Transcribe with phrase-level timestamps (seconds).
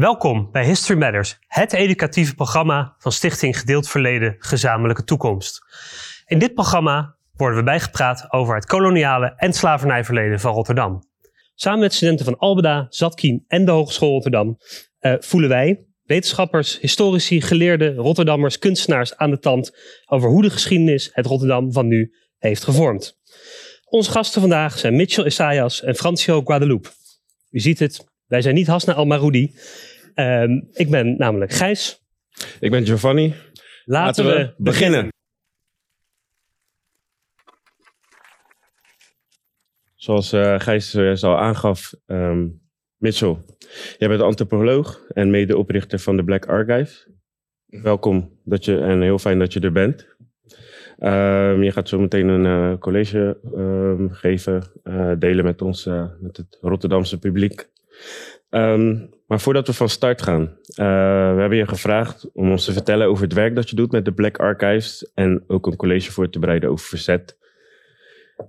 [0.00, 5.60] Welkom bij History Matters, het educatieve programma van Stichting Gedeeld Verleden Gezamenlijke Toekomst.
[6.26, 11.02] In dit programma worden we bijgepraat over het koloniale en slavernijverleden van Rotterdam.
[11.54, 14.58] Samen met studenten van Albeda, Zatkien en de Hogeschool Rotterdam
[15.00, 19.76] uh, voelen wij, wetenschappers, historici, geleerden, Rotterdammers, kunstenaars aan de tand
[20.06, 23.18] over hoe de geschiedenis het Rotterdam van nu heeft gevormd.
[23.84, 26.88] Onze gasten vandaag zijn Mitchell Isaias en Francio Guadalupe.
[27.50, 29.54] U ziet het, wij zijn niet Hasna Al-Maroudi.
[30.14, 32.02] Um, ik ben namelijk Gijs.
[32.60, 33.34] Ik ben Giovanni.
[33.84, 35.08] Laten, we, beginnen.
[39.94, 42.60] Zoals uh, Gijs uh, al aangaf, um,
[42.96, 43.36] Mitchell,
[43.98, 47.08] jij bent antropoloog en medeoprichter van de Black Archive.
[47.66, 50.08] Welkom dat je, en heel fijn dat je er bent.
[50.98, 54.72] Um, je gaat zo meteen een uh, college um, geven,
[55.18, 55.84] delen met ons,
[56.20, 57.68] met het Rotterdamse publiek.
[58.50, 63.06] Um, maar voordat we van start gaan, we hebben je gevraagd om ons te vertellen
[63.06, 66.30] over het werk dat je doet met de Black Archives en ook een college voor
[66.30, 67.38] te bereiden over verzet.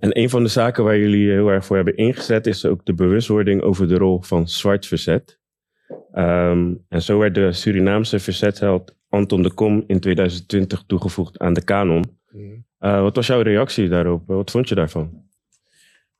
[0.00, 2.94] En een van de zaken waar jullie heel erg voor hebben ingezet is ook de
[2.94, 5.38] bewustwording over de rol van zwart verzet.
[6.12, 12.18] en zo werd de Surinaamse verzetsheld Anton de Kom in 2020 toegevoegd aan de kanon.
[12.34, 14.22] Uh, wat was jouw reactie daarop?
[14.26, 15.22] Wat vond je daarvan?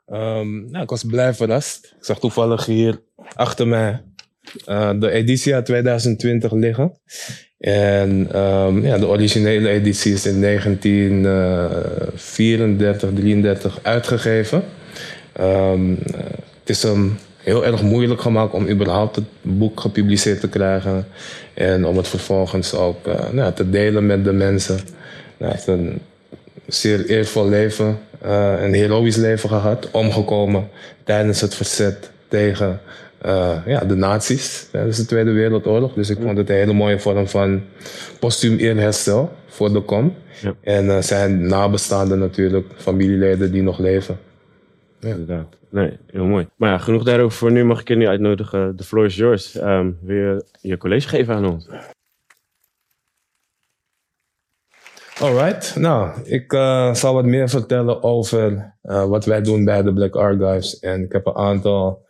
[0.06, 1.94] Um, nou, ik was blij verrast.
[1.98, 3.02] Ik zag toevallig hier
[3.34, 4.04] achter mij
[4.68, 6.92] uh, de editie uit 2020 liggen.
[7.58, 14.62] En um, ja, de originele editie is in 1934, 33 uitgegeven.
[15.40, 15.98] Um,
[16.60, 21.06] het is hem heel erg moeilijk gemaakt om überhaupt het boek gepubliceerd te krijgen.
[21.54, 24.80] En om het vervolgens ook uh, nou, te delen met de mensen.
[25.36, 26.00] Nou, het een
[26.66, 30.68] zeer eervol leven, uh, een heroïsch leven gehad, omgekomen
[31.04, 32.80] tijdens het verzet tegen
[33.26, 35.94] uh, ja, de nazi's tijdens de Tweede Wereldoorlog.
[35.94, 37.62] Dus ik vond het een hele mooie vorm van
[38.18, 40.14] postuum eerherstel voor de kom.
[40.42, 40.54] Ja.
[40.60, 44.18] En uh, zijn nabestaanden natuurlijk, familieleden die nog leven.
[45.00, 45.08] Ja.
[45.08, 45.56] Inderdaad.
[45.68, 46.48] Nee, heel mooi.
[46.56, 47.64] Maar ja, genoeg daarover voor nu.
[47.64, 48.76] Mag ik je nu uitnodigen?
[48.76, 49.54] De floor is yours.
[49.54, 51.68] Um, wil je je college geven aan ons?
[55.20, 59.92] Alright, nou, ik uh, zal wat meer vertellen over uh, wat wij doen bij de
[59.92, 60.78] Black Archives.
[60.78, 62.06] En ik heb een aantal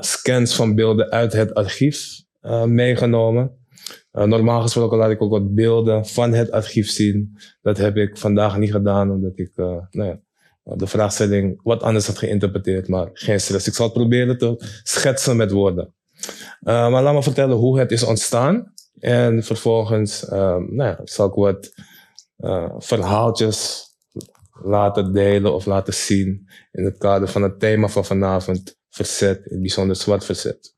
[0.00, 2.22] scans van beelden uit het archief
[2.66, 3.56] meegenomen.
[4.12, 7.38] normaal gesproken laat ik ook wat beelden van het archief zien.
[7.62, 10.20] Dat heb ik vandaag niet gedaan, omdat ik nou ja,
[10.62, 12.88] de vraagstelling wat anders had geïnterpreteerd.
[12.88, 13.66] Maar geen stress.
[13.66, 15.94] Ik zal het proberen te schetsen met woorden.
[16.60, 18.72] maar laat me vertellen hoe het is ontstaan.
[18.98, 21.72] En vervolgens nou ja, zal ik wat
[22.78, 23.86] verhaaltjes
[24.62, 29.60] laten delen of laten zien in het kader van het thema van vanavond, verzet, het
[29.60, 30.76] bijzonder zwart verzet.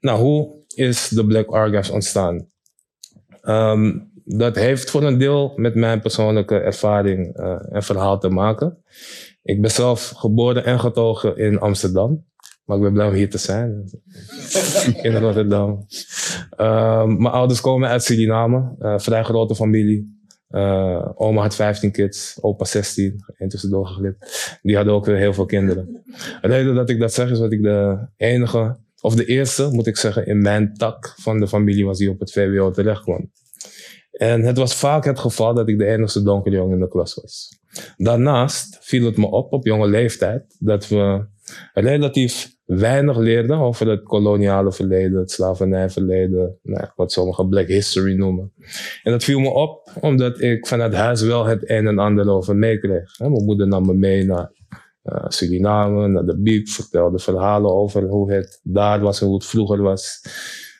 [0.00, 2.48] Nou, hoe is de Black Archives ontstaan?
[3.42, 8.82] Um, dat heeft voor een deel met mijn persoonlijke ervaring uh, en verhaal te maken.
[9.42, 12.24] Ik ben zelf geboren en getogen in Amsterdam.
[12.64, 13.90] Maar ik ben blij om hier te zijn.
[15.02, 15.86] in Rotterdam.
[16.60, 18.74] Um, mijn ouders komen uit Suriname.
[18.78, 20.15] Uh, vrij grote familie.
[20.50, 24.58] Uh, oma had 15 kids, opa 16, intussen doorgeglipt.
[24.62, 26.02] Die hadden ook weer heel veel kinderen.
[26.40, 29.86] De reden dat ik dat zeg is dat ik de enige, of de eerste moet
[29.86, 33.30] ik zeggen, in mijn tak van de familie was die op het VWO terecht kwam.
[34.10, 37.14] En het was vaak het geval dat ik de enige donkere jongen in de klas
[37.14, 37.58] was.
[37.96, 41.26] Daarnaast viel het me op op jonge leeftijd dat we
[41.72, 48.52] relatief weinig leerden over het koloniale verleden, het slavernijverleden, nou, wat sommigen black history noemen.
[49.02, 52.56] En dat viel me op omdat ik vanuit huis wel het een en ander over
[52.56, 53.18] meekreeg.
[53.18, 54.52] Mijn moeder nam me mee naar
[55.04, 59.46] uh, Suriname, naar de Biep, vertelde verhalen over hoe het daar was en hoe het
[59.46, 60.20] vroeger was.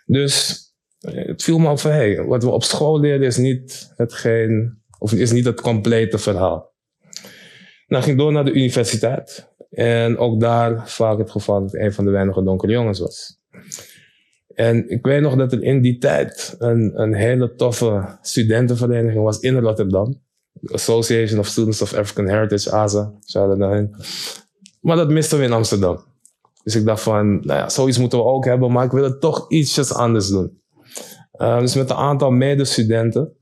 [0.07, 0.65] Dus
[0.99, 4.83] eh, het viel me op van, hey, wat we op school leren is niet hetgeen,
[4.99, 6.75] of is niet het complete verhaal.
[7.87, 9.55] Nou, ging door naar de universiteit.
[9.77, 13.39] En ook daar vaak het geval dat ik een van de weinige donkere jongens was.
[14.55, 19.41] En ik weet nog dat er in die tijd een, een hele toffe studentenvereniging was
[19.41, 20.23] in Rotterdam.
[20.67, 23.95] Association of Students of African Heritage, ASA, shout daarheen.
[24.81, 26.05] Maar dat misten we in Amsterdam.
[26.63, 29.21] Dus ik dacht van, nou ja, zoiets moeten we ook hebben, maar ik wil het
[29.21, 30.61] toch ietsjes anders doen.
[31.39, 33.36] Uh, dus met een aantal medestudenten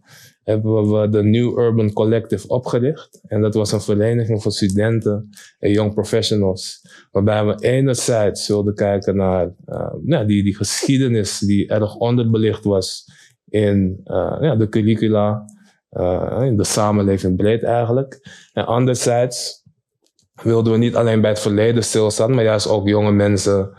[0.44, 3.20] hebben we de New Urban Collective opgericht.
[3.26, 6.80] En dat was een vereniging van studenten en young professionals.
[7.10, 13.04] Waarbij we enerzijds zullen kijken naar uh, nou, die, die geschiedenis die erg onderbelicht was
[13.48, 15.44] in uh, ja, de curricula,
[15.90, 18.20] uh, in de samenleving breed eigenlijk.
[18.52, 19.62] En anderzijds
[20.42, 23.72] wilden we niet alleen bij het verleden stilstaan, maar juist ook jonge mensen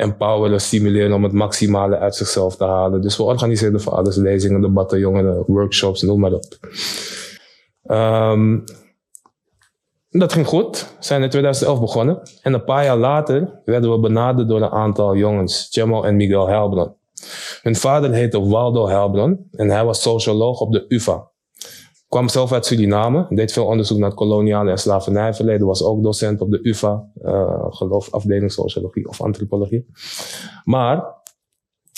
[0.00, 3.00] empoweren, stimuleren om het maximale uit zichzelf te halen.
[3.00, 6.44] Dus we organiseerden voor alles lezingen, debatten, jongeren, workshops, noem maar op.
[7.82, 8.64] Um,
[10.10, 10.78] dat ging goed.
[10.98, 12.22] We zijn in 2011 begonnen.
[12.42, 16.48] En een paar jaar later werden we benaderd door een aantal jongens, Chemo en Miguel
[16.48, 16.94] Helbron.
[17.62, 21.29] Hun vader heette Waldo Helbron en hij was socioloog op de UvA.
[22.10, 26.40] Kwam zelf uit Suriname, deed veel onderzoek naar het koloniale en slavernijverleden, was ook docent
[26.40, 29.86] op de UvA, uh, geloof afdeling sociologie of antropologie.
[30.64, 31.04] Maar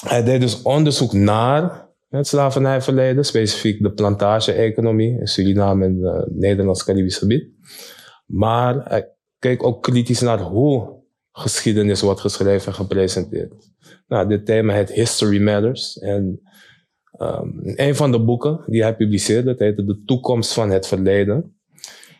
[0.06, 6.34] hij deed dus onderzoek naar het slavernijverleden, specifiek de plantage-economie in Suriname en het uh,
[6.38, 7.48] Nederlands-Caribisch gebied.
[8.26, 11.00] Maar hij keek ook kritisch naar hoe
[11.32, 13.54] geschiedenis wordt geschreven en gepresenteerd.
[14.06, 15.98] Nou, dit thema heet History Matters.
[15.98, 16.40] En
[17.22, 21.56] um, een van de boeken die hij publiceerde, het heette De toekomst van het verleden,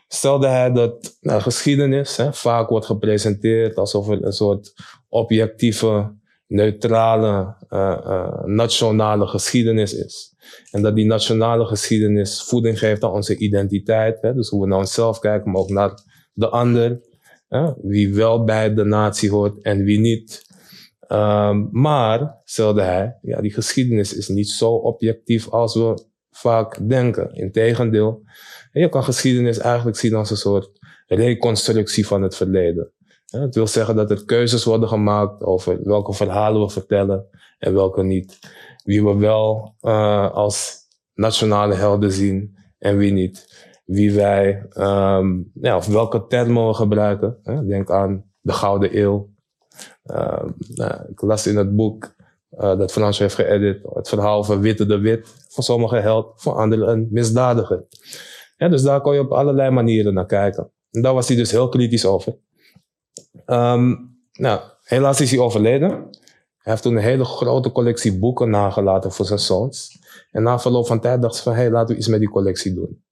[0.07, 4.73] stelde hij dat nou, geschiedenis hè, vaak wordt gepresenteerd alsof het een soort
[5.09, 6.15] objectieve,
[6.47, 10.33] neutrale, uh, uh, nationale geschiedenis is.
[10.71, 14.21] En dat die nationale geschiedenis voeding geeft aan onze identiteit.
[14.21, 14.33] Hè?
[14.33, 15.93] Dus hoe we naar onszelf kijken, maar ook naar
[16.33, 17.01] de ander.
[17.47, 17.71] Hè?
[17.81, 20.51] Wie wel bij de natie hoort en wie niet.
[21.13, 27.33] Um, maar, stelde hij, ja, die geschiedenis is niet zo objectief als we vaak denken.
[27.33, 28.23] Integendeel,
[28.71, 32.91] je kan geschiedenis eigenlijk zien als een soort reconstructie van het verleden.
[33.25, 37.25] Het wil zeggen dat er keuzes worden gemaakt over welke verhalen we vertellen
[37.59, 38.39] en welke niet.
[38.83, 40.77] Wie we wel uh, als
[41.13, 43.67] nationale helden zien en wie niet.
[43.85, 47.37] Wie wij, um, ja, of welke termen we gebruiken.
[47.67, 49.32] Denk aan de Gouden Eeuw.
[50.05, 52.15] Uh, nou, ik las in het boek
[52.51, 53.79] uh, dat Frans heeft geëdit.
[53.93, 55.27] Het verhaal van Witte de Wit.
[55.49, 57.85] Voor sommigen held, voor anderen een misdadiger.
[58.57, 60.71] Ja, dus daar kon je op allerlei manieren naar kijken.
[60.91, 62.35] En daar was hij dus heel kritisch over.
[63.45, 65.89] Um, nou, helaas is hij overleden.
[65.89, 69.99] Hij heeft toen een hele grote collectie boeken nagelaten voor zijn zoons.
[70.31, 72.73] En na verloop van tijd dacht ze van, hey, laten we iets met die collectie
[72.73, 73.03] doen.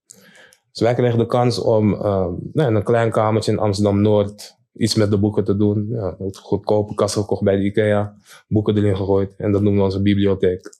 [0.70, 4.94] Dus wij kregen de kans om um, nou, in een klein kamertje in Amsterdam-Noord iets
[4.94, 5.86] met de boeken te doen.
[5.88, 8.14] Ja, goedkope kast gekocht bij de IKEA,
[8.48, 10.70] boeken erin gegooid en dat noemden we onze bibliotheek.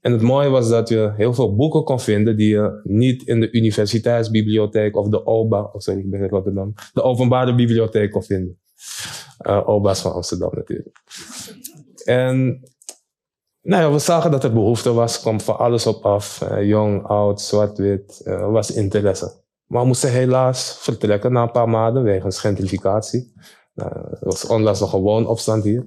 [0.00, 3.40] En het mooie was dat je heel veel boeken kon vinden die je niet in
[3.40, 8.22] de universiteitsbibliotheek of de OBA, of sorry, ik ben in Rotterdam, de openbare bibliotheek kon
[8.22, 8.60] vinden.
[9.46, 11.02] Uh, OBA's van Amsterdam natuurlijk.
[12.04, 12.62] En
[13.62, 16.40] nou ja, we zagen dat er behoefte was, kwam van alles op af.
[16.42, 19.41] Uh, jong, oud, zwart-wit, uh, er was interesse.
[19.72, 23.32] Maar moesten helaas vertrekken na een paar maanden wegens gentrificatie.
[23.74, 25.86] Uh, er was onlangs nog een woonopstand hier.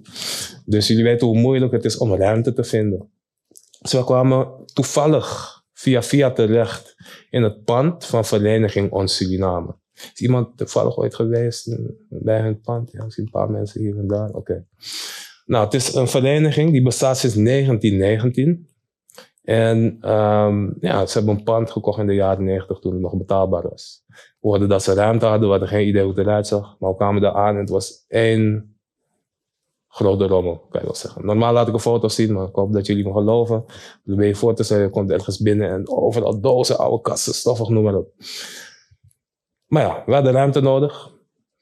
[0.66, 3.12] Dus jullie weten hoe moeilijk het is om ruimte te vinden.
[3.82, 6.96] Dus we kwamen toevallig via via terecht
[7.30, 9.76] in het pand van Vereniging Ons Suriname.
[9.94, 11.78] Is iemand toevallig ooit geweest
[12.10, 12.92] bij hun pand?
[12.92, 14.30] Ja, ik zie een paar mensen hier en daar.
[14.30, 14.66] Oké.
[15.46, 18.68] Nou, het is een vereniging die bestaat sinds 1919.
[19.46, 23.18] En um, ja, ze hebben een pand gekocht in de jaren 90 toen het nog
[23.18, 24.04] betaalbaar was.
[24.08, 26.76] We hoorden dat ze ruimte hadden, we hadden geen idee hoe het eruit zag.
[26.80, 28.76] Maar we kwamen daar aan en het was één
[29.88, 31.26] grote rommel, kan je wel zeggen.
[31.26, 33.66] Normaal laat ik een foto zien, maar ik hoop dat jullie me geloven.
[34.04, 37.34] Dan ben je voor te zeggen, je komt ergens binnen en overal dozen, oude kasten,
[37.34, 38.14] stoffig, noem maar op.
[39.66, 41.14] Maar ja, we hadden ruimte nodig.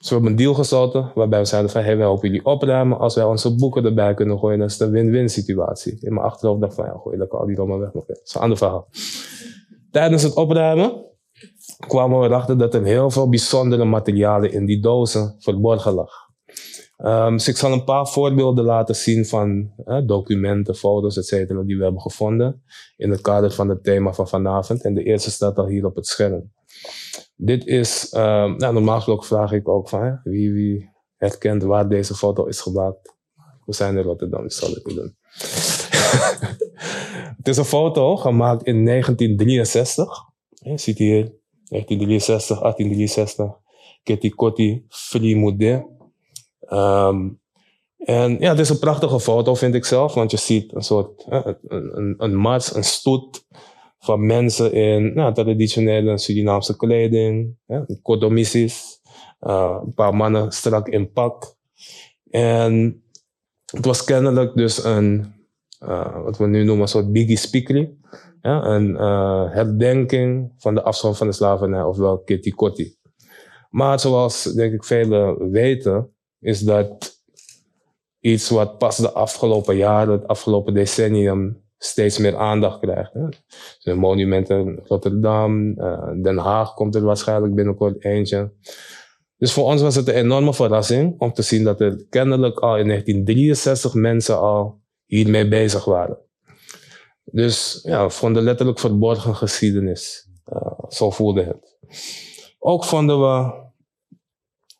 [0.03, 3.00] Dus we hebben een deal gesloten waarbij we zeiden van, hey, wij helpen jullie opruimen.
[3.00, 5.97] Als wij onze boeken erbij kunnen gooien, dan is het een win-win situatie.
[6.00, 7.94] In mijn achterhoofd dacht ik van, ja, gooi lekker al die rommel weg.
[7.94, 8.88] Maar dat is een ander verhaal.
[9.91, 11.05] Tijdens het opruimen
[11.88, 16.12] kwamen we erachter dat er heel veel bijzondere materialen in die dozen verborgen lag.
[16.98, 21.63] Um, dus ik zal een paar voorbeelden laten zien van uh, documenten, foto's, et cetera,
[21.63, 22.63] die we hebben gevonden
[22.98, 24.83] in het kader van het thema van vanavond.
[24.83, 26.51] En de eerste staat al hier op het scherm.
[27.35, 32.45] Dit is, nou, normaal gesproken vraag ik ook van wie, wie herkent waar deze foto
[32.45, 33.15] is gemaakt.
[33.65, 35.15] We zijn in Rotterdam, ik zal het niet doen.
[37.37, 40.07] het is een foto gemaakt in 1963.
[40.49, 43.61] Je ziet hier 1963, 1863.
[44.03, 45.85] Kitty Kotti, Free Moudet.
[46.69, 47.41] Um,
[47.97, 51.25] en ja, het is een prachtige foto, vind ik zelf, want je ziet een soort
[51.27, 53.45] een, een, een mars, een stoet
[54.03, 57.86] van mensen in nou, traditionele Surinaamse kleding, ja,
[59.41, 61.55] uh, een paar mannen strak in pak.
[62.29, 63.03] En
[63.65, 65.33] het was kennelijk dus een,
[65.83, 67.93] uh, wat we nu noemen, een soort biggie speakery.
[68.41, 72.95] Ja, een uh, herdenking van de afstand van de slavernij, ofwel Kitty Kotti.
[73.69, 77.22] Maar zoals denk ik velen weten, is dat
[78.19, 83.13] iets wat pas de afgelopen jaren, het afgelopen decennium, steeds meer aandacht krijgt.
[83.13, 83.27] Hè.
[83.79, 88.51] Dus monumenten Rotterdam, uh, Den Haag komt er waarschijnlijk binnenkort eentje.
[89.37, 92.77] Dus voor ons was het een enorme verrassing om te zien dat er kennelijk al
[92.77, 96.17] in 1963 mensen al hiermee bezig waren.
[97.23, 100.29] Dus ja, van de letterlijk verborgen geschiedenis.
[100.53, 101.77] Uh, zo voelde het.
[102.59, 103.62] Ook vonden we,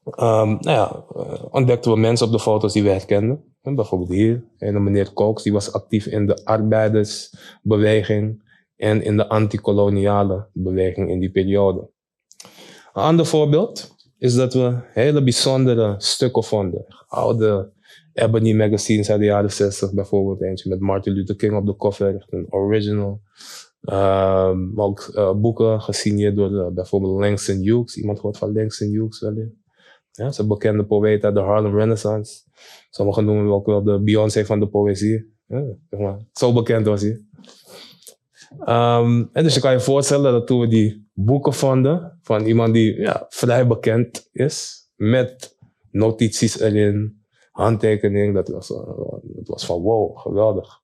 [0.06, 3.44] um, nou ja, uh, ontdekten we mensen op de foto's die we herkenden.
[3.62, 8.42] En bijvoorbeeld hier, een meneer Kooks, die was actief in de arbeidersbeweging
[8.76, 11.90] en in de antikoloniale beweging in die periode.
[12.94, 16.86] Een ander voorbeeld is dat we hele bijzondere stukken vonden.
[17.08, 17.72] Oude
[18.14, 22.26] Ebony magazines uit de jaren 60, bijvoorbeeld eentje met Martin Luther King op de cover,
[22.30, 23.22] een original.
[23.82, 27.96] Um, ook uh, boeken gesigneerd door uh, bijvoorbeeld Langston Hughes.
[27.98, 29.34] Iemand hoort van Langston Hughes wel
[30.16, 32.44] Ja, een bekende poëet uit de Harlem Renaissance.
[32.90, 35.34] Sommigen noemen hem ook wel de Beyoncé van de poëzie.
[35.48, 36.20] Ja, zeg maar.
[36.34, 37.26] Zo bekend was hij.
[38.60, 42.74] Um, en dus je kan je voorstellen dat toen we die boeken vonden van iemand
[42.74, 45.58] die ja, vrij bekend is, met
[45.92, 48.78] notities erin, handtekening, dat was, uh,
[49.24, 50.82] dat was van wow, geweldig.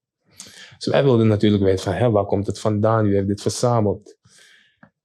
[0.78, 3.06] Dus wij wilden natuurlijk weten van, waar komt het vandaan?
[3.06, 4.18] Wie heeft dit verzameld?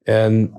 [0.03, 0.53] En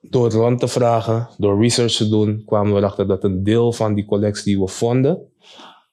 [0.00, 3.94] door rond te vragen, door research te doen, kwamen we erachter dat een deel van
[3.94, 5.32] die collectie die we vonden,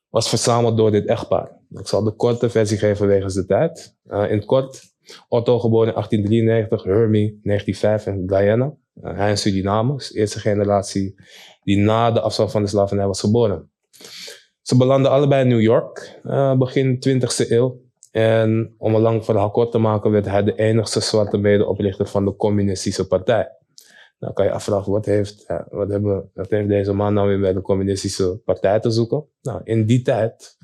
[0.10, 1.52] was verzameld door dit echtpaar.
[1.70, 3.96] Ik zal de korte versie geven wegens de tijd.
[4.08, 4.82] Uh, in het kort,
[5.28, 8.74] Otto geboren in 1893, Hermie 1905 in Guyana.
[9.04, 11.16] Uh, hij in Suriname, dus eerste generatie
[11.64, 13.72] die na de afstand van de slavernij was geboren.
[14.62, 17.82] Ze belanden allebei in New York, uh, begin 20e eeuw.
[18.12, 22.26] En om een lang verhaal kort te maken, werd hij de enigste zwarte medeoprichter van
[22.26, 23.50] de Communistische Partij.
[24.24, 27.54] Dan kan je afvragen, wat heeft, wat, hebben, wat heeft deze man nou weer bij
[27.54, 29.26] de Communistische Partij te zoeken?
[29.42, 30.58] Nou, in die tijd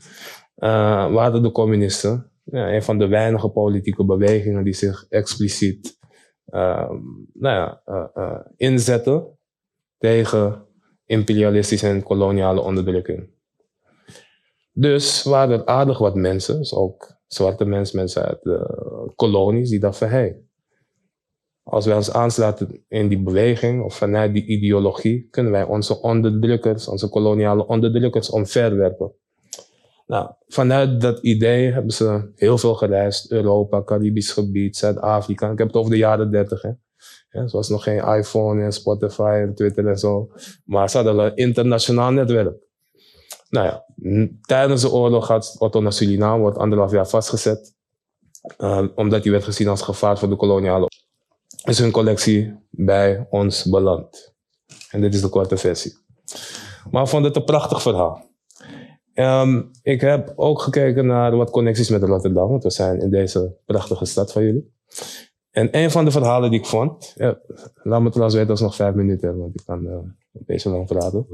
[0.58, 5.98] uh, waren de communisten ja, een van de weinige politieke bewegingen die zich expliciet
[6.46, 6.90] uh,
[7.34, 9.38] nou ja, uh, uh, inzetten
[9.98, 10.66] tegen
[11.06, 13.30] imperialistische en koloniale onderdrukking.
[14.72, 19.80] Dus waren er aardig wat mensen, dus ook zwarte mensen, mensen uit de kolonies, die
[19.80, 20.42] dachten: hé, hey,
[21.70, 26.88] als wij ons aansluiten in die beweging of vanuit die ideologie, kunnen wij onze onderdrukkers,
[26.88, 29.12] onze koloniale onderdrukkers omverwerpen.
[30.08, 33.32] Nou, vanuit dat idee hebben ze heel veel gereisd.
[33.32, 35.52] Europa, Caribisch gebied, Zuid-Afrika.
[35.52, 36.64] Ik heb het over de jaren dertig.
[37.30, 40.32] Ja, zoals nog geen iPhone en Spotify en Twitter en zo.
[40.66, 42.58] Maar ze hadden een internationaal netwerk.
[43.50, 43.86] Nou ja,
[44.42, 47.78] tijdens de oorlog gaat Otto naar Suriname, wordt anderhalf jaar vastgezet.
[48.58, 50.88] Uh, omdat hij werd gezien als gevaar voor de koloniale
[51.64, 54.34] is hun collectie bij ons beland.
[54.90, 55.98] En dit is de korte versie.
[56.92, 58.28] Maar ik vond het een prachtig verhaal.
[59.14, 63.58] Um, ik heb ook gekeken naar wat connecties met Rotterdam, want we zijn in deze
[63.66, 64.74] prachtige stad van jullie.
[65.52, 67.40] En een van de verhalen die ik vond, ja,
[67.74, 70.86] laat me trouwens weten als nog vijf minuten want ik kan uh, een beetje lang
[70.86, 71.28] praten,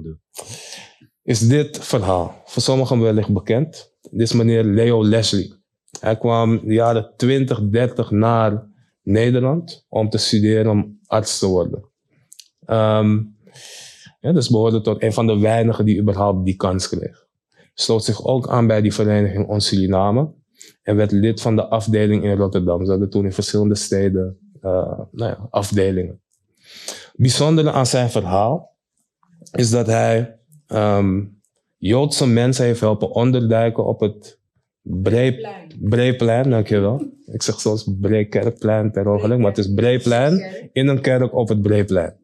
[1.24, 2.42] is dit verhaal.
[2.46, 3.94] Voor sommigen wellicht bekend.
[4.02, 5.54] Dit is meneer Leo Leslie.
[6.00, 8.68] Hij kwam de jaren 20, 30 naar
[9.06, 11.80] Nederland om te studeren om arts te worden.
[12.68, 13.38] Um,
[14.20, 17.26] ja, dus behoorde tot een van de weinigen die überhaupt die kans kreeg
[17.76, 20.34] sloot zich ook aan bij die vereniging Ons Suriname
[20.84, 22.86] en werd lid van de afdeling in Rotterdam.
[22.86, 26.22] Ze hadden toen in verschillende steden uh, nou ja, afdelingen.
[27.16, 28.76] Bijzondere aan zijn verhaal
[29.52, 31.42] is dat hij um,
[31.78, 34.40] Joodse mensen heeft helpen onderduiken op het
[34.82, 35.72] Breeplein.
[35.80, 37.14] Breeplein, dankjewel.
[37.26, 41.62] Ik zeg soms Breekerkplein per ongeluk, maar het is Breeplein in een kerk op het
[41.62, 42.16] Breeplein.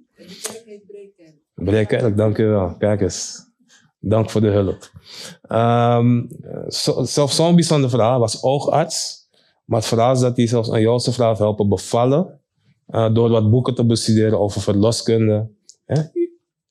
[1.53, 2.75] Breekerk, dankjewel.
[2.77, 3.49] Kijk eens.
[3.99, 4.91] Dank voor de hulp.
[5.49, 6.27] Um,
[6.67, 9.29] zo, zelfs zo'n bijzonder verhaal was oogarts.
[9.65, 12.39] Maar het verhaal is dat hij zelfs een Joodse vrouw helpen bevallen.
[12.89, 15.49] Uh, door wat boeken te bestuderen over verloskunde.
[15.85, 16.01] Hè?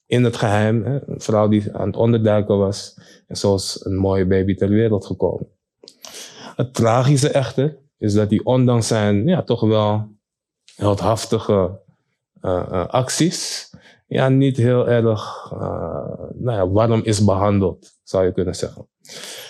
[0.06, 0.84] In het geheim.
[0.84, 1.08] Hè?
[1.08, 2.98] Een vrouw die aan het onderduiken was.
[3.26, 5.48] En zo is een mooie baby ter wereld gekomen.
[6.56, 10.08] Het tragische echter is dat hij ondanks zijn ja, toch wel
[10.76, 11.80] heldhaftige
[12.42, 13.70] uh, uh, acties
[14.06, 15.60] ja, niet heel erg uh,
[16.34, 18.88] nou ja, warm is behandeld, zou je kunnen zeggen.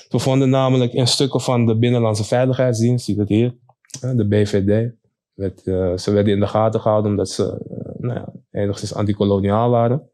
[0.08, 3.54] We vonden namelijk in stukken van de Binnenlandse Veiligheidsdienst, zie het hier,
[4.00, 4.92] de BVD,
[5.34, 5.60] werd,
[6.00, 7.64] ze werden in de gaten gehouden omdat ze
[7.98, 10.10] nou ja, enigszins antikoloniaal waren.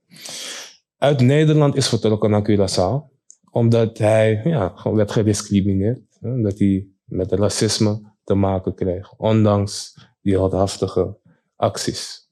[0.98, 3.16] Uit Nederland is vertrokken naar Curaçao,
[3.50, 11.18] omdat hij ja, werd gediscrimineerd, omdat hij met racisme te maken kreeg, ondanks die heldhaftige
[11.56, 12.28] acties.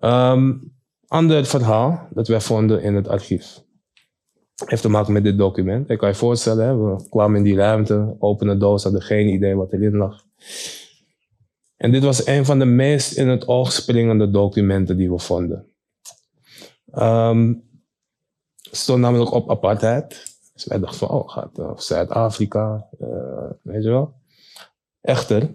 [0.00, 0.74] Um,
[1.08, 3.62] Ander verhaal dat wij vonden in het archief.
[4.64, 5.90] Heeft te maken met dit document.
[5.90, 9.72] Ik kan je voorstellen, we kwamen in die ruimte, openen doos, hadden geen idee wat
[9.72, 10.24] erin lag.
[11.76, 15.66] En dit was een van de meest in het oog springende documenten die we vonden.
[16.90, 17.54] Ehm,
[18.56, 20.36] stond namelijk op apartheid.
[20.54, 24.14] Dus wij dachten van, oh, gaat uh, Zuid-Afrika, uh, weet je wel.
[25.06, 25.48] Echter,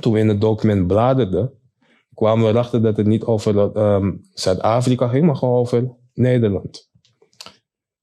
[0.00, 1.52] toen we in het document bladerden,
[2.14, 6.88] kwamen we erachter dat het niet over um, Zuid-Afrika ging, maar gewoon over Nederland.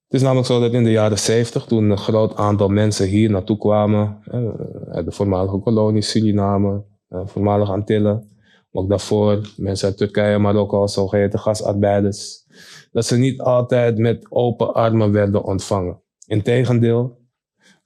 [0.04, 3.30] Het is namelijk zo dat in de jaren 70, toen een groot aantal mensen hier
[3.30, 4.50] naartoe kwamen, uh,
[4.90, 8.38] uit de voormalige kolonie Suriname, voormalige Antillen,
[8.72, 12.46] ook daarvoor mensen uit Turkije, Marokko, zogeheten gasarbeiders,
[12.92, 16.02] dat ze niet altijd met open armen werden ontvangen.
[16.28, 17.18] Integendeel,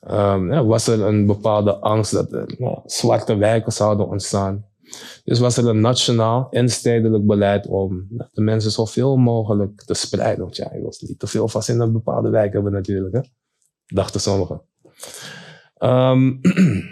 [0.09, 4.65] um, ja, was er een bepaalde angst dat er ja, zwarte wijken zouden ontstaan.
[5.23, 10.43] Dus was er een nationaal en stedelijk beleid om de mensen zoveel mogelijk te spreiden.
[10.43, 13.21] Want ja, je wil niet te veel vast in een bepaalde wijk hebben natuurlijk, hè?
[13.85, 14.61] dachten sommigen.
[15.79, 16.39] Um,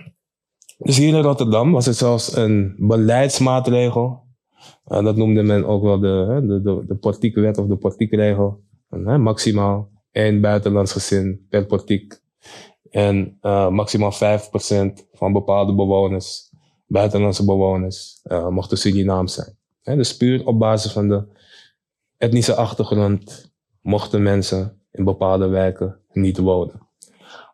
[0.86, 4.28] dus hier in Rotterdam was het zelfs een beleidsmaatregel
[4.88, 6.98] uh, dat noemde men ook wel de, de, de,
[7.60, 8.64] of de politieke regel.
[8.90, 12.22] Uh, maximaal één buitenlands gezin per portiek.
[12.92, 14.18] En uh, maximaal 5%
[15.14, 16.54] van bepaalde bewoners,
[16.88, 19.58] buitenlandse bewoners, mochten Surinaams zijn.
[19.82, 21.28] Hè, dus puur op basis van de
[22.18, 26.88] etnische achtergrond mochten mensen in bepaalde wijken niet wonen.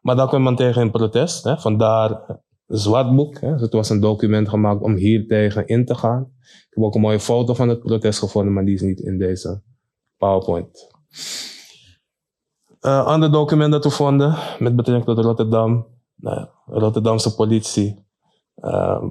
[0.02, 1.44] Maar daar kwam men tegen in protest.
[1.44, 3.40] Hè, vandaar zwartboek.
[3.40, 3.54] Hè.
[3.54, 6.32] Het was een document gemaakt om hier tegen in te gaan.
[6.42, 9.18] Ik heb ook een mooie foto van het protest gevonden, maar die is niet in
[9.18, 9.62] deze
[10.18, 10.92] PowerPoint.
[12.86, 15.88] Uh, ander document dat we vonden met betrekking tot Rotterdam.
[16.16, 18.06] Nou Rotterdamse politie
[18.58, 19.04] uh,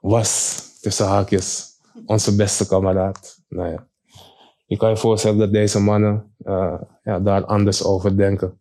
[0.00, 1.66] was tussen haakjes
[2.06, 3.38] onze beste kameraad.
[3.48, 3.86] Nou ja,
[4.66, 8.60] je kan je voorstellen dat deze mannen uh, ja, daar anders over denken.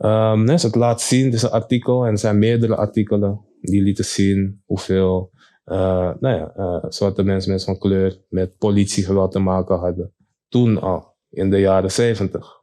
[0.00, 4.04] Um, het laat zien, het is een artikel en er zijn meerdere artikelen die lieten
[4.04, 5.30] zien hoeveel
[5.66, 10.12] uh, nou ja, zwarte mensen, mensen van kleur met politiegeweld te maken hadden.
[10.48, 12.62] Toen al, in de jaren zeventig.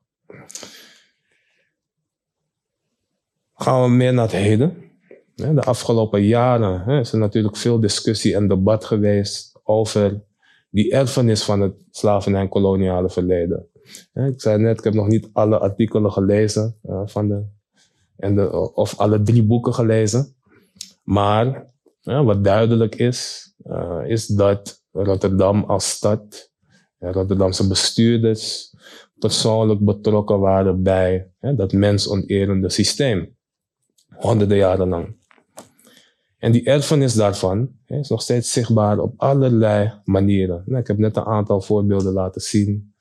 [3.53, 4.91] Gaan we meer naar het heden.
[5.35, 10.21] De afgelopen jaren is er natuurlijk veel discussie en debat geweest over
[10.69, 13.67] die erfenis van het slavernij en koloniale verleden.
[14.13, 17.43] Ik zei net, ik heb nog niet alle artikelen gelezen uh, van de,
[18.17, 20.35] en de, of alle drie boeken gelezen.
[21.03, 21.69] Maar
[22.01, 26.51] wat duidelijk is, uh, is dat Rotterdam als stad,
[26.99, 28.70] Rotterdamse bestuurders,
[29.21, 33.35] persoonlijk betrokken waren bij hè, dat mensonterende systeem.
[34.09, 35.15] Honderden jaren lang.
[36.37, 40.63] En die erfenis daarvan hè, is nog steeds zichtbaar op allerlei manieren.
[40.65, 42.93] Nou, ik heb net een aantal voorbeelden laten zien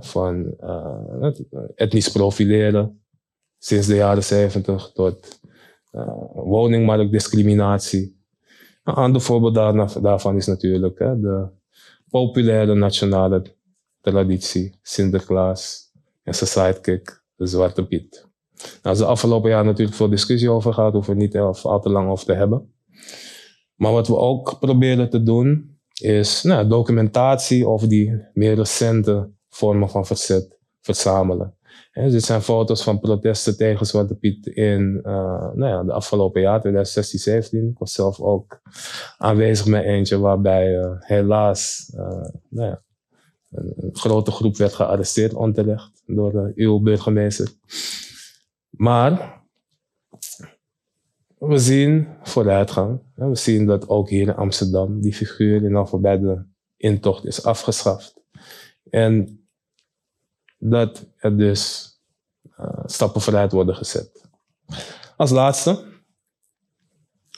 [0.00, 1.30] van uh,
[1.74, 3.02] etnisch profileren
[3.58, 5.40] sinds de jaren 70 tot
[5.92, 8.20] uh, woningmarktdiscriminatie.
[8.84, 9.54] Een ander voorbeeld
[10.02, 11.46] daarvan is natuurlijk hè, de
[12.10, 13.42] populaire nationale
[14.10, 15.92] traditie Sinterklaas
[16.22, 16.74] en zijn
[17.36, 18.26] de Zwarte Piet.
[18.82, 21.90] Nou, is de afgelopen jaar natuurlijk veel discussie over gehad, hoeven we niet al te
[21.90, 22.72] lang over te hebben.
[23.74, 29.90] Maar wat we ook proberen te doen, is nou, documentatie over die meer recente vormen
[29.90, 31.56] van verzet verzamelen.
[31.92, 35.12] En dit zijn foto's van protesten tegen Zwarte Piet in uh,
[35.54, 37.68] nou ja, de afgelopen jaar, 2016, 17.
[37.68, 38.60] Ik was zelf ook
[39.16, 42.82] aanwezig met eentje waarbij uh, helaas uh, nou ja,
[43.50, 47.52] een, grote groep werd gearresteerd onterecht door de uw burgemeester.
[48.70, 49.42] Maar
[51.38, 53.00] we zien vooruitgang.
[53.14, 56.44] We zien dat ook hier in Amsterdam die figuur in voorbij de
[56.76, 58.14] intocht is afgeschaft.
[58.90, 59.42] En
[60.58, 61.92] dat er dus
[62.60, 64.28] uh, stappen vooruit worden gezet.
[65.16, 65.84] Als laatste,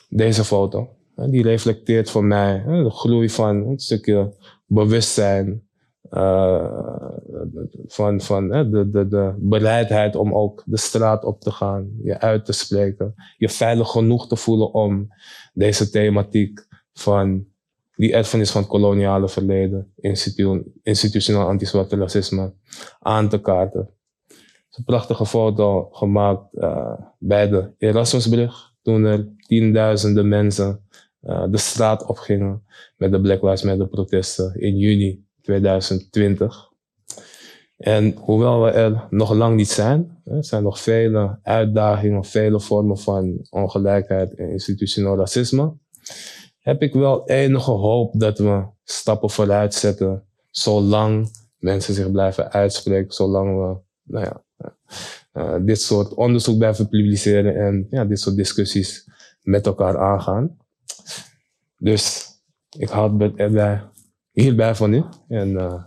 [0.09, 0.95] deze foto.
[1.15, 5.69] Die reflecteert voor mij de groei van een stukje bewustzijn.
[6.11, 7.11] Uh,
[7.87, 12.45] van van de, de, de bereidheid om ook de straat op te gaan, je uit
[12.45, 15.09] te spreken, je veilig genoeg te voelen om
[15.53, 17.47] deze thematiek van
[17.95, 22.53] die erfenis van het koloniale verleden, institu institutioneel anti-zwarte racisme,
[23.01, 23.91] aan te kaarten.
[24.71, 30.85] Een prachtige foto gemaakt uh, bij de Erasmusbrug, toen er tienduizenden mensen
[31.23, 32.65] uh, de straat opgingen
[32.97, 36.69] met de Black Lives Matter protesten in juni 2020.
[37.77, 42.99] En hoewel we er nog lang niet zijn, er zijn nog vele uitdagingen, vele vormen
[42.99, 45.79] van ongelijkheid en institutioneel racisme
[46.61, 50.25] heb ik wel enige hoop dat we stappen vooruit zetten.
[50.51, 54.45] Zolang mensen zich blijven uitspreken, zolang we nou ja,
[55.33, 59.09] uh, dit soort onderzoek blijven publiceren en ja, dit soort discussies
[59.43, 60.57] met elkaar aangaan.
[61.79, 62.29] Dus
[62.79, 63.83] ik houd het erbij,
[64.41, 65.05] hierbij van nu.
[65.29, 65.85] En uh,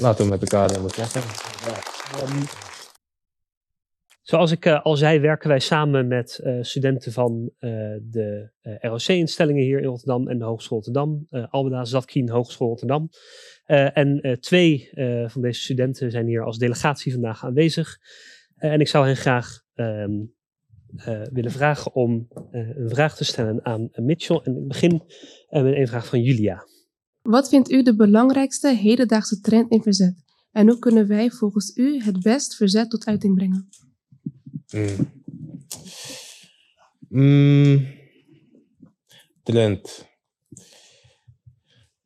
[0.00, 1.22] laten we met elkaar betrekken.
[4.22, 7.52] Zoals ik uh, al zei, werken wij samen met uh, studenten van
[8.02, 13.08] de ROC-instellingen hier in Rotterdam en de Hogeschool Rotterdam, Albeda Zatkien Hogeschool Rotterdam.
[13.64, 14.90] en twee
[15.26, 17.98] van deze studenten zijn hier als delegatie vandaag aanwezig.
[18.56, 20.34] en ik zou hen graag um,
[21.32, 24.40] willen vragen om een vraag te stellen aan Mitchell.
[24.44, 25.02] En ik begin
[25.48, 26.64] met een vraag van Julia.
[27.22, 30.14] Wat vindt u de belangrijkste hedendaagse trend in verzet?
[30.52, 33.68] En hoe kunnen wij volgens u het best verzet tot uiting brengen?
[34.72, 35.10] Mm.
[37.08, 37.86] Mm.
[39.42, 40.08] Trend.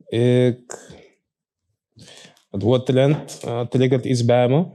[0.06, 0.92] Ik.
[2.50, 4.66] Het woord trend uh, triggert iets bij me.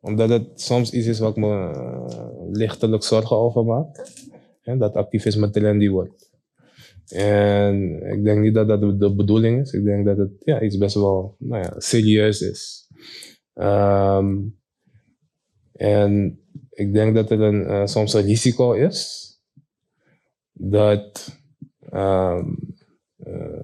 [0.00, 4.12] Omdat het soms iets is ik me uh, lichtelijk zorgen over maak.
[4.62, 6.31] En dat activisme trendy wordt.
[7.12, 9.72] En ik denk niet dat dat de bedoeling is.
[9.72, 12.88] Ik denk dat het ja, iets best wel nou ja, serieus is.
[13.54, 14.60] Um,
[15.72, 19.30] en ik denk dat er een, uh, soms een risico is
[20.52, 21.38] dat
[21.92, 22.58] um,
[23.26, 23.62] uh,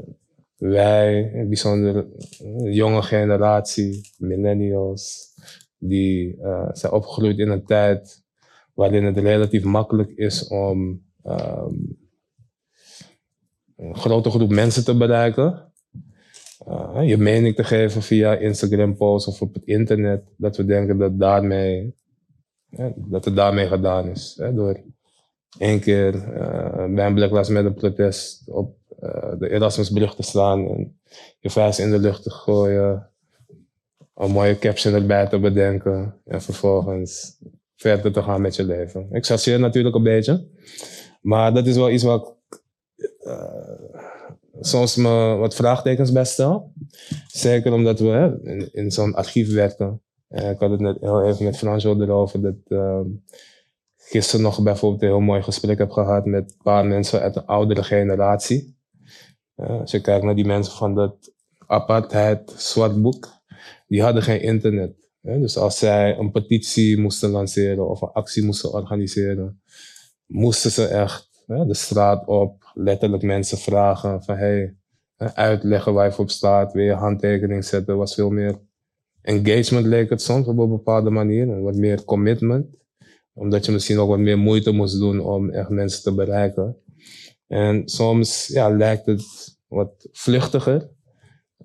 [0.57, 2.07] wij, bijzonder
[2.39, 5.35] de jonge generatie, millennials,
[5.79, 8.23] die uh, zijn opgegroeid in een tijd
[8.75, 12.08] waarin het relatief makkelijk is om um,
[13.79, 15.73] een grote groep mensen te bereiken.
[17.03, 20.23] je mening te geven via Instagram posts of op het internet.
[20.37, 21.97] Dat we denken dat daarmee
[22.95, 24.41] dat het daarmee gedaan is.
[24.55, 24.81] Door
[25.59, 30.99] één keer uh, bij een Black protest op uh, de Erasmusbrug te staan en
[31.39, 33.11] je vuist in de lucht te gooien,
[34.15, 37.39] een mooie caption erbij te bedenken en vervolgens
[37.77, 39.09] verder te gaan met je leven.
[39.11, 40.47] Ik zacieer natuurlijk een beetje,
[41.21, 42.38] maar dat is wel iets wat
[44.61, 46.27] soms me wat vraagtekens bij.
[47.27, 50.01] Zeker omdat we hè, in, zo'n archief werken.
[50.31, 52.41] Uh, ik had het net heel even met Franjo erover.
[52.41, 53.01] Dat uh,
[53.97, 57.47] gisteren nog bijvoorbeeld een heel mooi gesprek heb gehad met een paar mensen uit de
[57.47, 58.77] oudere generatie.
[59.57, 61.33] Uh, als je kijkt naar die mensen van dat
[61.67, 63.29] apartheid zwartboek,
[63.87, 64.97] die hadden geen internet.
[65.21, 69.63] Dus als zij een petitie moesten lanceren of een actie moesten organiseren,
[70.27, 74.77] moesten ze echt de straat op, letterlijk mensen vragen van hey,
[75.17, 78.59] uitleggen waar je voor staat, weer je handtekening zetten, was veel meer
[79.29, 81.63] engagement leek het soms op een bepaalde manier.
[81.63, 82.67] Wat meer commitment.
[83.33, 86.77] Omdat je misschien ook wat meer moeite moest doen om echt mensen te bereiken.
[87.47, 89.25] En soms ja, lijkt het
[89.67, 90.89] wat vluchtiger.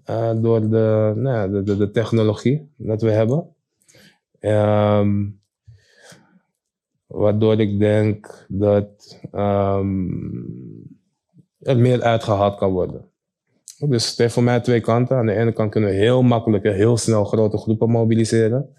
[0.10, 3.56] Uh, door de, nou, de, de, de, technologie dat we hebben.
[4.39, 5.41] Um,
[7.08, 10.72] waardoor ik denk dat um,
[11.63, 13.12] er meer uitgehaald kan worden.
[13.88, 15.17] Dus het heeft voor mij twee kanten.
[15.17, 18.69] Aan de ene kant kunnen we heel makkelijk en heel snel grote groepen mobiliseren.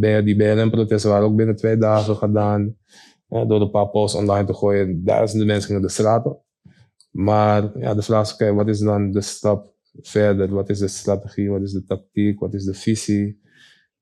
[0.00, 2.76] Die BLM-protesten waren ook binnen twee dagen gedaan.
[3.28, 5.04] Door een paar posts online te gooien.
[5.04, 6.44] Duizenden mensen gingen de straat op.
[7.10, 10.48] Maar ja, de vraag is, wat is dan de stap verder?
[10.54, 11.50] Wat is de strategie?
[11.50, 12.40] Wat is de tactiek?
[12.40, 13.40] Wat is de visie?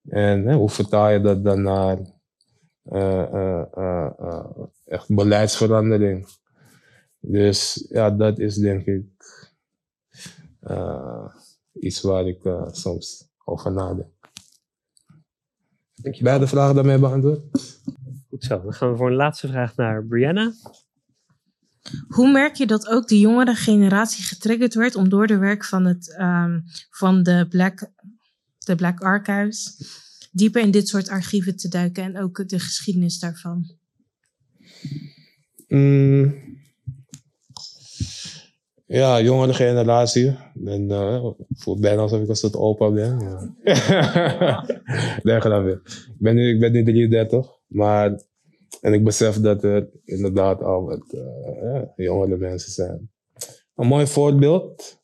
[0.08, 1.98] En hoe vertaal je dat dan naar
[2.92, 4.44] uh, uh, uh,
[4.84, 6.26] echt beleidsverandering?
[7.20, 9.06] Dus ja, dat is denk ik
[10.62, 11.34] uh,
[11.72, 14.12] iets waar ik uh, soms over nadenk.
[16.02, 17.40] Denk je beide vragen daarmee beantwoord?
[18.28, 20.52] Goed zo, dan gaan we voor een laatste vraag naar Brianna.
[22.08, 25.84] Hoe merk je dat ook de jongere generatie getriggerd wordt om door de werk van,
[25.84, 27.92] het, um, van de, Black,
[28.58, 29.76] de Black Archives
[30.32, 33.76] dieper in dit soort archieven te duiken en ook de geschiedenis daarvan?
[35.68, 36.47] Mm,
[38.88, 40.36] ja, jongere generatie.
[40.64, 43.20] En uh, voelt bijna alsof ik als tot opa ben.
[43.20, 44.64] Ja.
[45.22, 45.36] nee.
[45.36, 48.22] Ik ben nu, ik ben nu 33, maar
[48.80, 53.10] en ik besef dat er inderdaad al wat uh, jongere mensen zijn.
[53.74, 54.98] Een mooi voorbeeld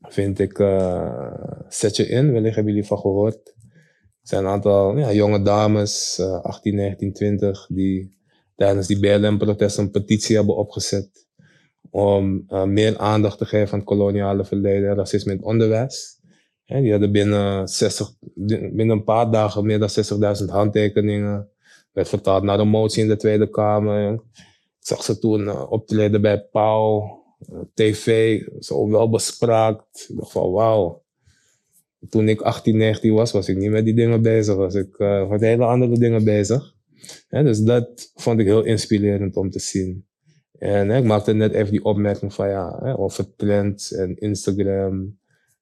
[0.00, 1.32] vind ik uh,
[1.68, 3.54] Zet je in, wellicht hebben jullie van gehoord.
[3.56, 8.18] Er zijn een aantal ja, jonge dames, uh, 18, 19, 20, die
[8.56, 11.28] tijdens die BLM-protesten een petitie hebben opgezet
[11.90, 16.18] om uh, meer aandacht te geven aan het koloniale verleden en racisme in het onderwijs.
[16.66, 19.88] Die hadden binnen, 60, binnen een paar dagen meer dan
[20.40, 21.48] 60.000 handtekeningen.
[21.92, 24.12] Werd vertaald naar een motie in de Tweede Kamer.
[24.12, 24.20] Ik
[24.78, 27.18] zag ze toen uh, optreden bij Pauw,
[27.52, 30.06] uh, tv, zo wel bespraakt.
[30.08, 31.02] Ik dacht van wauw.
[32.08, 34.54] Toen ik 18, 19 was, was ik niet met die dingen bezig.
[34.54, 34.98] Was ik
[35.28, 36.74] met hele andere dingen bezig.
[37.28, 40.08] dus dat vond ik heel inspirerend om te zien.
[40.60, 45.18] En ik maakte net even die opmerking van ja, hè, over trends en Instagram.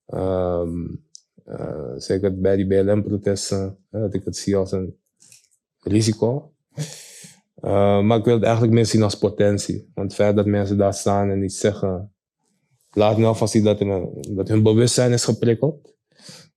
[0.06, 1.06] Um,
[1.48, 4.96] Eh, zeker bij die BLM-protesten, dat ik het zie als een
[5.80, 6.52] risico.
[7.64, 9.90] Uh, maar ik wil het eigenlijk meer zien als potentie.
[9.94, 12.12] Want het feit dat mensen daar staan en iets zeggen,
[12.90, 13.78] laat me alvast zien dat,
[14.30, 15.94] dat hun bewustzijn is geprikkeld.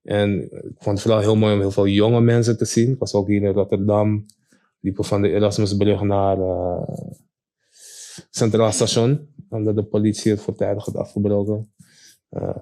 [0.04, 2.92] En ik vond het vooral heel mooi om heel veel jonge mensen te zien.
[2.92, 4.26] Ik was ook hier in Rotterdam,
[4.80, 6.82] liepen van de Erasmusbrug naar uh,
[8.30, 11.74] Centraal Station, omdat de politie het voortijdig had afgebroken.
[12.32, 12.56] Uh,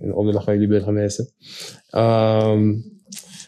[0.00, 1.30] in opdracht van jullie burgemeester.
[1.94, 3.00] Um,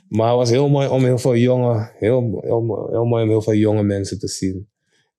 [0.08, 3.42] maar het was heel mooi om heel veel jonge, heel, heel, heel mooi om heel
[3.42, 4.68] veel jonge mensen te zien.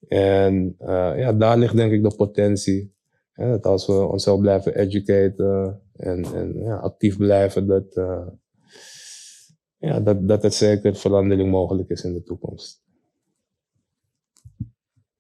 [0.08, 2.94] En uh, ja, daar ligt denk ik de potentie.
[3.34, 8.28] Dat als we onszelf blijven educaten en, en ja, actief blijven, dat, uh,
[9.78, 12.84] ja, dat, dat het zeker verandering mogelijk is in de toekomst.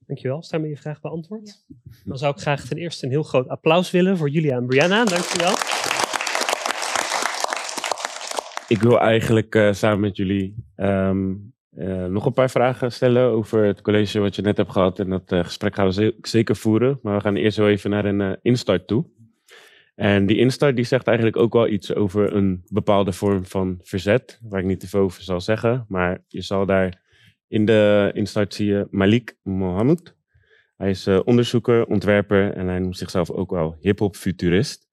[0.07, 0.39] Dankjewel.
[0.39, 1.63] Is daarmee je vraag beantwoord?
[1.67, 1.75] Ja.
[2.03, 5.05] Dan zou ik graag ten eerste een heel groot applaus willen voor Julia en Brianna.
[5.05, 5.53] Dankjewel.
[8.67, 13.63] Ik wil eigenlijk uh, samen met jullie um, uh, nog een paar vragen stellen over
[13.63, 14.99] het college wat je net hebt gehad.
[14.99, 16.99] En dat uh, gesprek gaan we zeker voeren.
[17.01, 19.05] Maar we gaan eerst wel even naar een instart toe.
[19.95, 24.39] En die instart die zegt eigenlijk ook wel iets over een bepaalde vorm van verzet.
[24.49, 25.85] Waar ik niet te veel over zal zeggen.
[25.87, 27.03] Maar je zal daar
[27.47, 30.15] in de instart zie je Malik Mohammed.
[30.77, 34.87] Hij is onderzoeker, ontwerper en hij noemt zichzelf ook wel hip-hop futurist.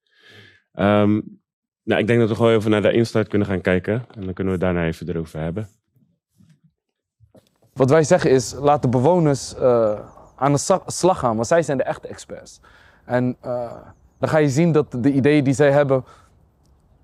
[0.73, 1.41] Um,
[1.83, 4.05] nou, ik denk dat we gewoon even naar de instart kunnen gaan kijken.
[4.15, 5.67] En dan kunnen we daarna even erover hebben.
[7.73, 9.99] Wat wij zeggen is, laat de bewoners uh,
[10.35, 12.61] aan de slag gaan, want zij zijn de echte experts.
[13.05, 13.71] En uh,
[14.19, 16.03] dan ga je zien dat de ideeën die zij hebben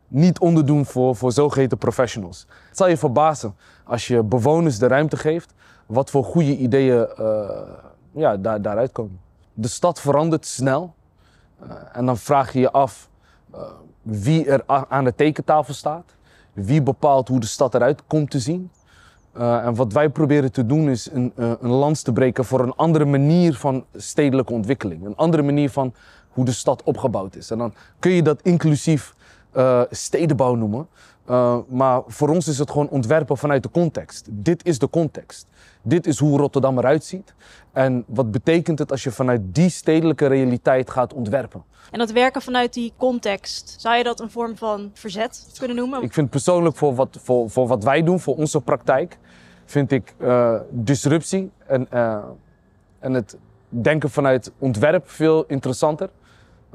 [0.10, 2.48] niet onderdoen voor, voor zogeheten professionals.
[2.68, 5.54] Het zal je verbazen als je bewoners de ruimte geeft,
[5.86, 7.50] wat voor goede ideeën uh,
[8.12, 9.20] ja, daar, daaruit komen.
[9.54, 10.94] De stad verandert snel
[11.92, 13.10] en dan vraag je je af,
[14.02, 16.16] wie er aan de tekentafel staat,
[16.54, 18.72] wie bepaalt hoe de stad eruit komt te zien.
[19.34, 23.06] En wat wij proberen te doen is een, een lans te breken voor een andere
[23.06, 25.06] manier van stedelijke ontwikkeling.
[25.06, 25.94] Een andere manier van
[26.30, 27.52] hoe de stad opgebouwd is.
[27.52, 29.16] En dan kun je dat inclusief
[29.56, 30.88] uh, stedenbouw noemen.
[31.68, 34.28] maar voor ons is het gewoon ontwerpen vanuit de context.
[34.32, 35.48] Dit is de context.
[35.82, 37.34] Dit is hoe Rotterdam eruit ziet.
[37.74, 41.64] En wat betekent het als je vanuit die stedelijke realiteit gaat ontwerpen?
[41.92, 46.02] En dat werken vanuit die context, zou je dat een vorm van verzet kunnen noemen?
[46.02, 49.18] Ik vind persoonlijk voor wat, voor, voor wat wij doen, voor onze praktijk,
[49.66, 51.88] vind ik uh, disruptie en,
[53.00, 53.38] en het
[53.70, 56.10] denken vanuit ontwerp veel interessanter.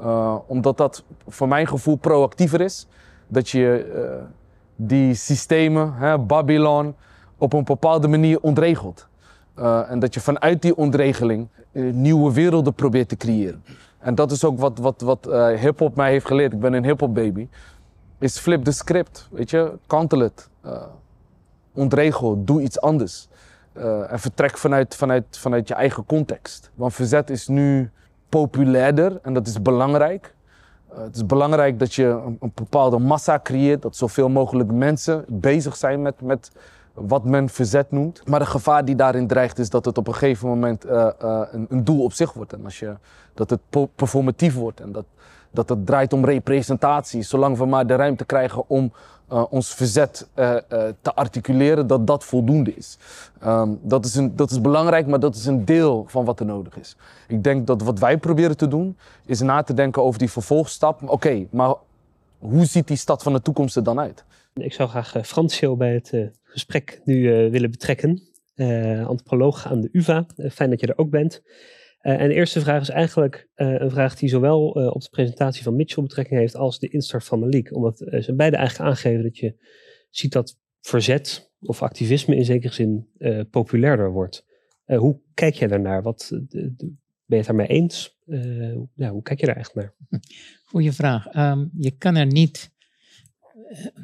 [0.01, 2.87] Uh, omdat dat voor mijn gevoel proactiever is.
[3.27, 4.23] Dat je
[4.75, 6.95] die systemen, hè, Babylon,
[7.37, 9.07] op een bepaalde manier ontregelt.
[9.89, 11.47] en dat je vanuit die ontregeling
[11.91, 13.63] nieuwe werelden probeert te creëren.
[13.99, 15.25] En dat is ook wat, wat, wat
[15.59, 16.53] hip-hop mij heeft geleerd.
[16.53, 17.47] Ik ben een hip-hop baby.
[18.19, 19.27] Is flip the script.
[19.31, 20.49] Weet je, kantel het.
[21.73, 23.27] Ontregel, doe iets anders.
[24.09, 26.71] En vertrek vanuit, vanuit, vanuit je eigen context.
[26.75, 27.91] Want verzet is nu
[28.29, 30.33] populairder en dat is belangrijk.
[30.95, 32.05] het is belangrijk dat je
[32.39, 36.51] een, bepaalde massa creëert, dat zoveel mogelijk mensen bezig zijn met, met
[36.93, 38.27] wat men verzet noemt.
[38.27, 40.91] Maar de gevaar die daarin dreigt is dat het op een gegeven moment uh,
[41.23, 42.53] uh, een, een, doel op zich wordt.
[42.53, 42.95] En als je,
[43.33, 43.59] dat het
[43.95, 45.05] performatief wordt en dat,
[45.51, 47.21] dat het draait om representatie.
[47.21, 48.91] Zolang we maar de ruimte krijgen om
[49.31, 50.27] uh, ons verzet
[51.01, 52.97] te articuleren, dat dat voldoende is.
[53.45, 56.45] Um, dat, is een, dat is belangrijk, maar dat is een deel van wat er
[56.45, 56.95] nodig is.
[57.27, 61.09] Ik denk dat wat wij proberen te doen, is na te denken over die vervolgstap.
[61.09, 61.75] Oké, maar
[62.39, 64.23] hoe ziet die stad van de toekomst er dan uit?
[64.53, 68.21] Ik zou graag Fransjo bij het gesprek nu willen betrekken.
[69.07, 70.25] Antropoloog aan de UvA.
[70.51, 71.41] Fijn dat je er ook bent.
[72.05, 76.03] En de eerste vraag is eigenlijk een vraag die zowel op de presentatie van Mitchell
[76.03, 77.75] betrekking heeft als de instart van Malik.
[77.75, 79.55] Omdat ze beide eigenlijk aangeven dat je
[80.09, 83.07] ziet dat verzet of activisme in zekere zin
[83.49, 84.45] populairder wordt.
[84.85, 86.01] hoe kijk jij daarnaar?
[86.01, 86.77] Wat, ben
[87.25, 88.17] je het daarmee eens?
[88.95, 89.95] ja, hoe kijk je daar echt naar?
[90.63, 91.35] Goeie vraag.
[91.35, 92.71] Um, je kan er niet,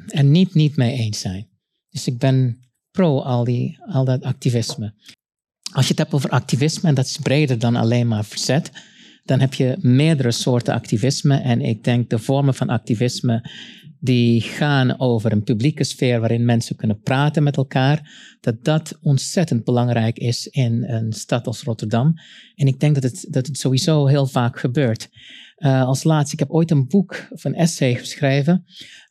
[0.06, 1.48] er niet, niet mee eens zijn.
[1.88, 2.60] Dus ik ben
[2.90, 4.94] pro al, die, al dat activisme.
[5.72, 8.70] Als je het hebt over activisme, en dat is breder dan alleen maar verzet,
[9.24, 11.36] dan heb je meerdere soorten activisme.
[11.36, 13.50] En ik denk de vormen van activisme
[14.00, 19.64] die gaan over een publieke sfeer waarin mensen kunnen praten met elkaar, dat dat ontzettend
[19.64, 22.14] belangrijk is in een stad als Rotterdam.
[22.54, 25.08] En ik denk dat het, dat het sowieso heel vaak gebeurt.
[25.58, 28.64] Uh, als laatste, ik heb ooit een boek of een essay geschreven,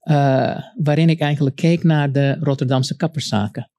[0.03, 3.69] uh, waarin ik eigenlijk keek naar de Rotterdamse kapperszaken.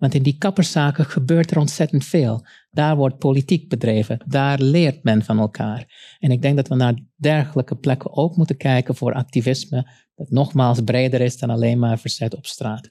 [0.00, 2.46] Want in die kapperszaken gebeurt er ontzettend veel.
[2.70, 4.24] Daar wordt politiek bedreven.
[4.26, 6.16] Daar leert men van elkaar.
[6.18, 9.86] En ik denk dat we naar dergelijke plekken ook moeten kijken voor activisme.
[10.14, 12.90] Dat nogmaals breder is dan alleen maar verzet op straat.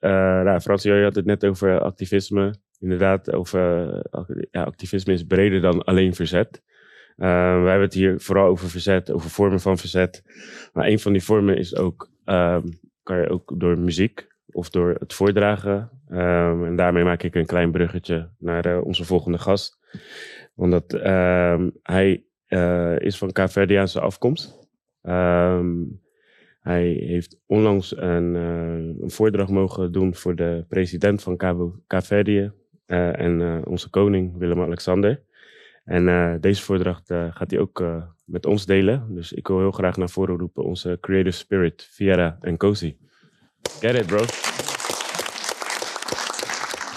[0.00, 0.10] Uh,
[0.42, 2.54] nou, Frans, je had het net over activisme.
[2.80, 3.92] Inderdaad, over
[4.50, 6.62] ja, activisme is breder dan alleen verzet.
[7.16, 7.26] Uh,
[7.62, 10.22] wij hebben het hier vooral over verzet, over vormen van verzet.
[10.72, 12.58] Maar een van die vormen is ook, uh,
[13.02, 15.90] kan je ook door muziek of door het voordragen.
[16.10, 19.78] Um, en daarmee maak ik een klein bruggetje naar uh, onze volgende gast.
[20.54, 24.68] Omdat ehm, hij uh, is van Kaapverdiaanse afkomst.
[25.02, 26.00] Um,
[26.60, 31.36] hij heeft onlangs een, uh, een, voordracht mogen doen voor de president van
[31.86, 32.52] Kaapverdië
[32.86, 35.22] en onze koning Willem-Alexander.
[35.84, 37.84] En deze voordracht gaat hij ook
[38.24, 39.14] met ons delen.
[39.14, 42.96] Dus ik wil heel graag naar voren roepen onze creative spirit, Viera en Cozy.
[43.80, 44.24] Get it, bro.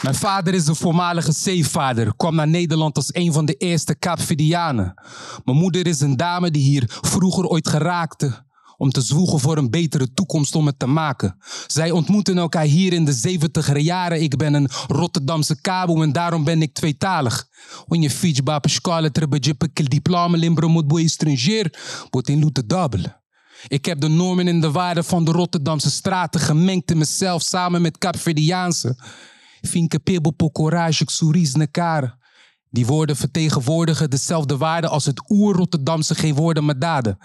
[0.01, 2.15] Mijn vader is een voormalige zeevaarder.
[2.15, 4.93] Kwam naar Nederland als een van de eerste Kaapverdianen.
[5.45, 8.49] Mijn moeder is een dame die hier vroeger ooit geraakte.
[8.77, 11.35] Om te zwoegen voor een betere toekomst om het te maken.
[11.67, 14.21] Zij ontmoeten elkaar hier in de zeventiger jaren.
[14.21, 17.47] Ik ben een Rotterdamse kabo en daarom ben ik tweetalig.
[17.87, 20.37] Wanneer je fiets school, treba je diploma.
[22.09, 23.03] Wordt in loete dubbel.
[23.67, 27.81] Ik heb de normen en de waarden van de Rotterdamse straten gemengd in mezelf samen
[27.81, 28.95] met Capverdiaanse.
[29.61, 32.19] Finke pebo courage, souris nekare.
[32.69, 37.17] Die woorden vertegenwoordigen dezelfde waarden als het oer-Rotterdamse geen woorden maar daden.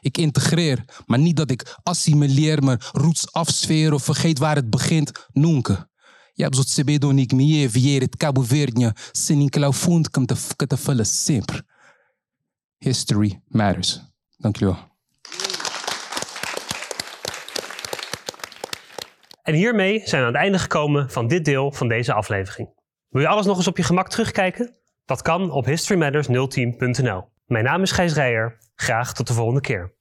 [0.00, 5.26] Ik integreer, maar niet dat ik assimileer, maar roots afsfeer of vergeet waar het begint,
[5.32, 5.88] nunca.
[6.32, 11.06] Je hebt zo'n sebedo niet meer vier het Cabo Verde, sin in kam te vullen
[11.06, 11.64] sempre.
[12.78, 14.00] History matters.
[14.36, 14.89] Dank wel.
[19.42, 22.68] En hiermee zijn we aan het einde gekomen van dit deel van deze aflevering.
[23.08, 24.74] Wil je alles nog eens op je gemak terugkijken?
[25.04, 27.28] Dat kan op historymatters0team.nl.
[27.46, 28.58] Mijn naam is Gijs Rijer.
[28.74, 29.98] Graag tot de volgende keer.